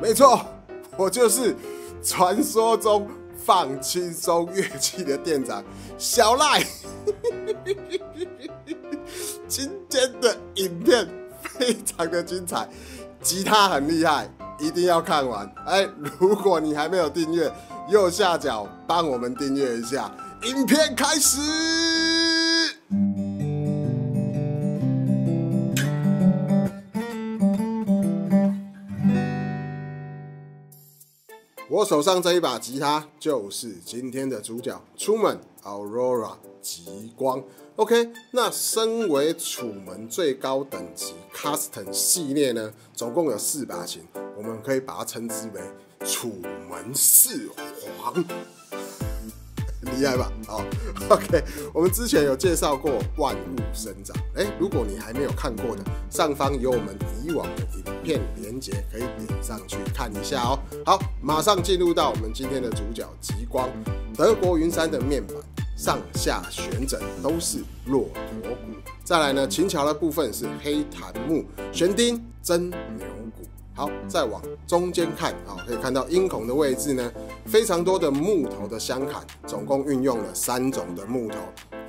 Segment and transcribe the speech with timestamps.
[0.00, 0.44] 没错，
[0.96, 1.56] 我就是
[2.02, 3.08] 传说中
[3.44, 5.64] 放轻松乐器的店长
[5.96, 6.62] 小赖。
[9.48, 11.08] 今天的影片
[11.40, 12.68] 非常的精彩，
[13.22, 15.50] 吉他很厉害，一定要看完。
[15.66, 15.88] 哎，
[16.18, 17.50] 如果你还没有订阅，
[17.88, 20.10] 右下角帮我们订阅一下。
[20.42, 21.38] 影片开始。
[31.76, 37.44] 我手上这一把吉他就是今天的主角，出门 Aurora 极光。
[37.76, 44.02] OK，那身为楚门最高等级 Custom 系列呢，总共有四把琴，
[44.38, 45.60] 我们可以把它称之为
[46.02, 46.32] 楚
[46.70, 47.50] 门四
[48.00, 48.24] 皇。
[49.98, 50.30] 厉害吧？
[50.46, 50.64] 好，
[51.08, 51.42] OK，
[51.72, 54.16] 我们之前有介绍过万物生长。
[54.34, 60.58] 哎，如果你还没有看过的，上方有我们以往的影片连接，可以点上去看一下哦。
[60.84, 63.68] 好，马上进入到我们今天的主角极光，
[64.16, 65.36] 德国云山的面板
[65.76, 68.72] 上下旋枕都是骆驼骨。
[69.04, 73.15] 再来呢，琴桥的部分是黑檀木，弦钉真牛。
[73.76, 77.12] 好，再往中间看，好，可以看到音孔的位置呢，
[77.44, 81.36] 非常多的木头的相砍，总共运用了三种的木头，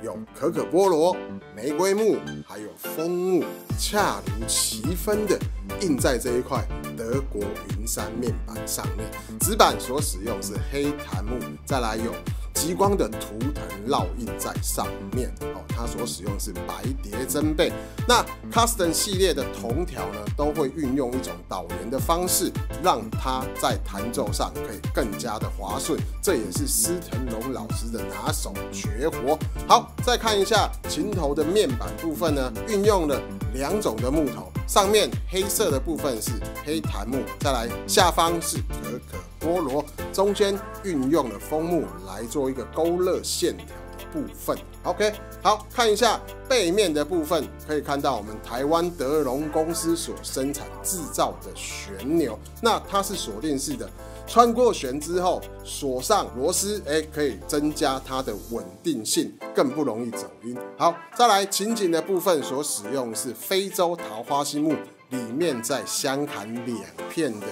[0.02, 1.16] 有可可菠萝、
[1.56, 3.44] 玫瑰木，还有枫木，
[3.78, 5.38] 恰如其分的
[5.80, 6.62] 印在这一块
[6.94, 9.08] 德国云杉面板上面。
[9.40, 12.12] 纸板所使用是黑檀木，再来有。
[12.60, 17.72] 极光的图腾烙印在上面，哦，它所使用的是白蝶针背。
[18.06, 22.50] 那 Custom 系列的铜条呢，都会运用一种导圆的方式，
[22.82, 25.96] 让它在弹奏上可以更加的滑顺。
[26.20, 29.38] 这也是施腾龙老师的拿手绝活。
[29.68, 33.20] 好，再看一下琴头的面板部分呢，运用了
[33.54, 36.30] 两种的木头，上面黑色的部分是
[36.62, 39.16] 黑檀木，再来下方是可可。
[39.40, 44.58] 菠萝中间运用了枫木来做一个勾勒线条的部分。
[44.82, 45.10] OK，
[45.42, 53.88] 好看一下背面的部分，可以看到我们台湾德龙公司所生产制造的旋钮，那它是锁定式的，
[54.28, 60.54] 穿过弦之后锁上螺丝，哎，可以增加它的稳定性，更不容易走音。
[60.76, 64.76] 好，再来琴颈的部分所使用是非洲桃花心木，
[65.08, 66.78] 里面再镶含两
[67.08, 67.46] 片的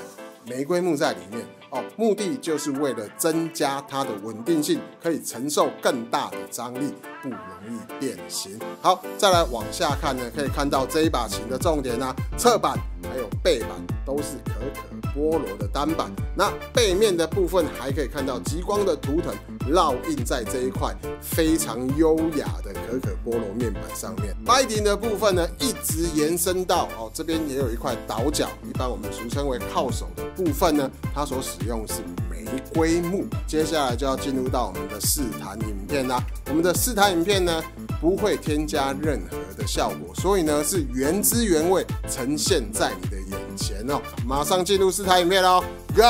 [0.47, 1.47] 玫瑰木在里面。
[1.71, 7.39] 哦，目的就是为了增加它的稳定性，可以承受更大的张力，不容
[7.69, 8.59] 易变形。
[8.81, 13.71] 好，再来往下看呢，可以看到这一把琴的重点呢，侧板还有背板
[14.05, 16.11] 都是可可波罗的单板。
[16.37, 19.35] 那背面的部分还可以看到极光的图腾
[19.73, 24.37] 烙印在这一块非常优雅的可可波罗面板上面。
[24.45, 32.45] 白顶的部分呢，一直延伸到哦这边也有一块倒角，一般我们俗称为靠手的部分呢，它所使用是玫
[32.75, 36.23] 瑰木，接下来就要进入到我们的试弹影片啦。
[36.49, 37.63] 我们的试弹影片呢，
[38.01, 44.01] 不会添加任何的效果，所以呢是原汁原味呈现在你的眼前哦。
[44.27, 45.65] 马上进入试弹影片喽
[45.95, 46.03] ，Go！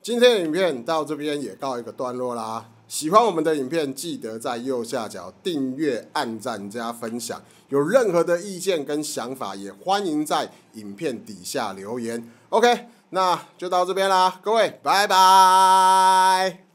[0.00, 2.70] 今天的影片到这边也告一个段落啦。
[2.86, 7.42] 喜欢我们的影片，记得在右下角订阅、按赞加分享。
[7.68, 12.30] 有任何的意见跟想法，也欢迎在影片底下留言。
[12.48, 16.67] OK，那就到这边啦，各位，拜拜。